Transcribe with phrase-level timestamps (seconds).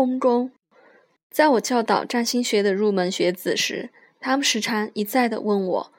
[0.00, 0.50] 空中。
[1.30, 5.92] 在我教导占星学的入门学子时，他们时常一再地问我：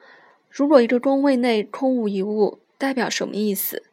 [0.49, 3.83] 如果一个宫位内空无一物，代表什么意思？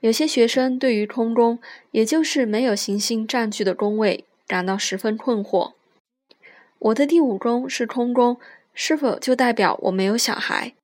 [0.00, 1.60] 有些学生对于空中，
[1.92, 5.74] 也就是没有行星占据的宫位，感到十分困惑。
[6.80, 8.40] 我的第五宫是空中，
[8.74, 10.74] 是否就代表我没有小孩？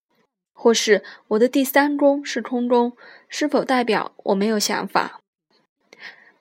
[0.53, 2.93] 或是我的第三宫是空中，
[3.29, 5.19] 是否代表我没有想法？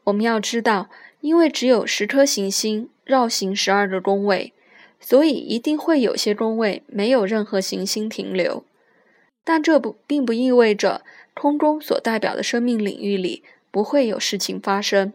[0.04, 0.92] 我们要知道，
[1.24, 4.52] 因为只有十颗行星绕行十二个宫位，
[5.00, 8.66] 所以一定会有些宫位没有任何行星停留。
[9.46, 11.02] 但这不并不意味着
[11.34, 15.14] 空中所代表的生命领域里不会有事情发生，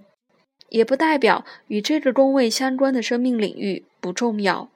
[0.71, 4.71] 也不代表与这个宫位相关的生命领域不重要。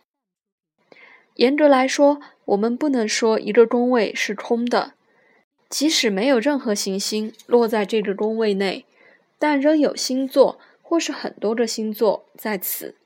[1.36, 4.92] 严格来说，我们不能说一个宫位是空的，
[5.70, 8.84] 即使没有任何行星落在这个宫位内，
[9.38, 10.58] 但仍有星座
[10.92, 12.96] 或是很多个星座在此，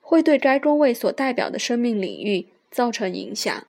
[0.00, 3.66] 会对该宫位所代表的生命领域造成影响。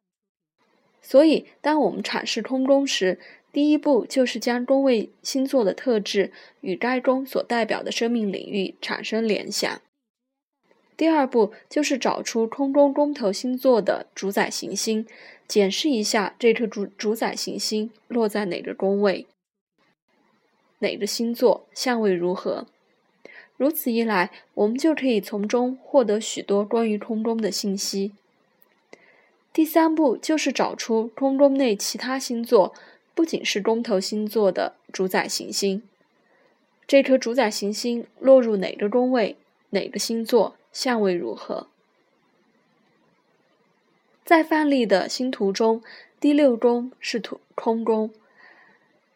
[1.02, 3.20] 所以，当我们阐释空宫时，
[3.52, 6.32] 第一步就是将宫位星座的特质
[6.62, 9.82] 与该宫所代表的生命领域产生联想。
[10.96, 15.06] 第二步就是找出空中宫头星座的主宰行星，
[15.46, 19.28] 检视一下这颗主主宰行星落在哪个宫位，
[20.80, 22.66] 哪个星座相位如何。
[23.58, 28.14] 如此一来，我们就可以从中获得许多关于空中的信息。
[29.52, 32.74] 第三步就是找出空中内其他星座，
[33.14, 35.82] 不仅是宫头星座的主宰行星，
[36.88, 39.36] 这颗主宰行星落入哪个宫位，
[39.72, 40.56] 哪个星座。
[40.74, 41.66] 相位如何？
[44.24, 45.82] 在范例的星图中，
[46.20, 48.12] 第六宫是土空宫。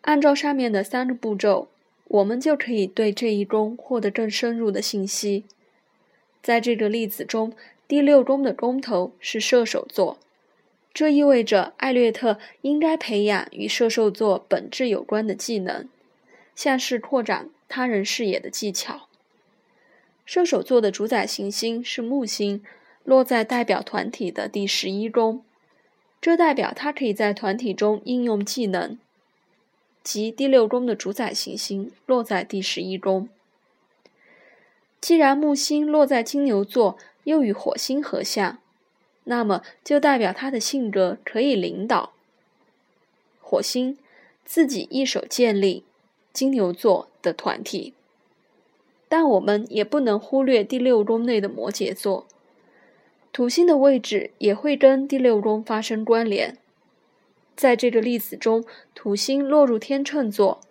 [0.02, 1.68] 按照上面的三个步骤，
[2.12, 5.46] 我们就可以对这一宫获得更深入的信息。
[6.44, 7.54] 在这个例子中，
[7.88, 10.18] 第六宫的宫头是射手座，
[10.94, 15.88] 这意味着艾略特应该培养与射手座本质有关的技能，
[16.54, 19.08] 像是拓展他人视野的技巧。
[20.26, 22.62] 射手座的主宰行星是木星，
[23.06, 25.46] 落在代表团体的第十一宫，
[26.20, 29.00] 这代表他可以在团体中应用技能。
[30.04, 33.30] 即第六宫的主宰行星落在第十一宫。
[35.00, 38.60] 既然木星落在金牛座，又与火星合相，
[39.24, 42.14] 那么就代表他的性格可以领导。
[43.42, 43.98] 火星
[44.46, 45.84] 自己一手建立
[46.32, 47.94] 金牛座的团体。
[49.10, 52.26] 但我们也不能忽略第六宫内的摩羯座，
[53.34, 56.58] 土星的位置也会跟第六宫发生关联。
[57.56, 58.64] 在这个例子中，
[58.96, 60.62] 土星落入天秤座，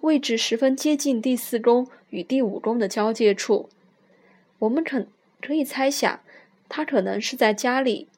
[0.00, 3.68] 位置十分接近第四宫与第五宫的交界处。
[4.58, 5.06] 我们可
[5.40, 6.20] 可以猜想，
[6.68, 8.08] 它可能是在家里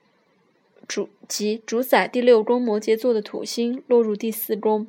[0.87, 4.87] 主即主宰第六宫摩羯座的土星落入第四宫，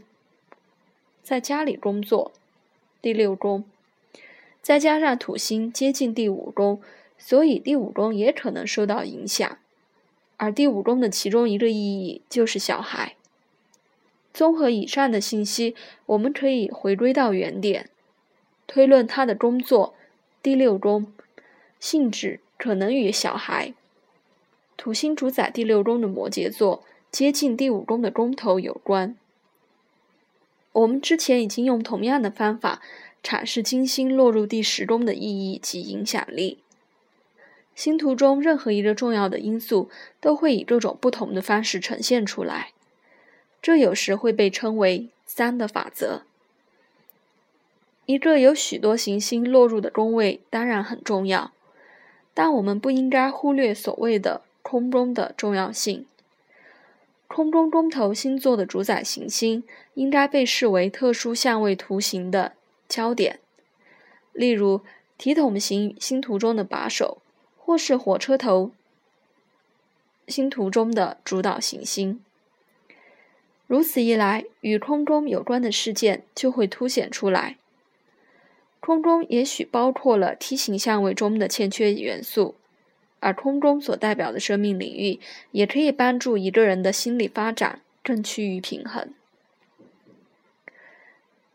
[1.22, 2.32] 在家里工作，
[3.02, 3.64] 第六宫。
[4.62, 6.82] 再加上土星接近第五宫，
[7.18, 9.58] 所以第五宫也可能受到影响。
[10.38, 13.16] 而第五宫的其中一个意义就是小孩。
[14.34, 15.76] 综合以上的信息，
[16.06, 17.90] 我们可以回归到原点，
[18.66, 19.94] 推论他的工作
[20.42, 21.12] 第六宫
[21.80, 23.74] 性质可能与小孩、
[24.78, 29.18] 土星主宰第六宫的摩羯座接近第五宫的宫头有关。
[30.72, 32.82] 我们之前已经用同样的方法。
[33.24, 36.60] 阐释金星落入第十宫的意义及影响力。
[37.78, 39.88] 星图中任何一个重要的因素
[40.20, 42.72] 都会以各种不同的方式呈现出来，
[43.62, 46.24] 这有时会被称为“三的法则”。
[48.08, 51.52] 一个有许多行星落入的宫位当然很重要，
[52.34, 56.08] 但我们不应该忽略所谓的空中的重要性。
[57.28, 59.64] 空中宫头星座的主宰行星
[59.94, 62.54] 应该被视为特殊相位图形的。
[62.90, 63.40] 焦点，
[64.34, 64.82] 例如
[65.20, 67.20] 体筒型星图中的把手，
[67.68, 68.72] 或是火车头
[70.26, 72.24] 星图中的主导行星。
[73.68, 77.58] 如此一来，与空中有关的事件就会凸显出来。
[78.80, 82.56] 空中也许包括了梯形相位中的欠缺元素，
[83.20, 85.20] 而空中所代表的生命领域，
[85.52, 89.14] 也可以帮助一个人的心理发展更趋于平衡。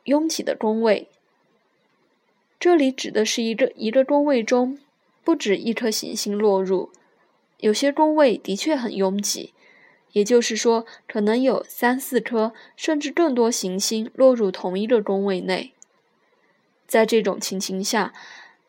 [0.05, 1.09] 拥挤的宫位。
[2.61, 4.79] 这里指的是一个一个宫位中
[5.25, 6.91] 不止一颗行星落入，
[7.59, 9.53] 有些宫位的确很拥挤，
[10.13, 15.73] 也就是说，可能有三四颗甚至更多行星落入同一个宫位内。
[16.87, 18.13] 在这种情形下，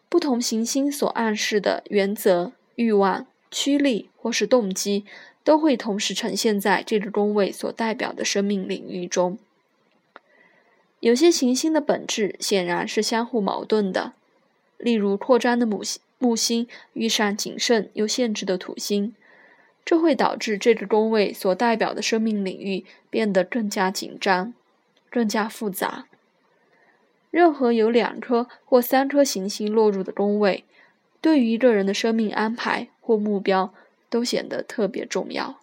[0.07, 5.05] 不同行星所暗示的原则、欲望、驱力或是动机，
[5.43, 9.37] 都会同时呈现在这个宫位所代表的生命领域中。
[11.01, 14.13] 有些行星的本质显然是相互矛盾的，
[14.77, 19.13] 例如扩张的母星木星遇上谨慎又限制的土星，
[19.83, 24.53] 这会导致这个宫位所代表的生命领域变得更加紧张、
[25.09, 26.05] 更加复杂。
[27.29, 30.63] 任何有两颗或三颗行星落入的宫位，
[31.19, 33.73] 对于一个人的生命安排或目标
[34.09, 35.59] 都显得特别重要。